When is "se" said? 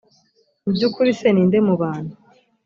1.19-1.27